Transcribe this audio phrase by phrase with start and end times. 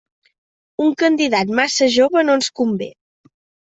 [0.85, 2.93] Un candidat massa jove no ens convé.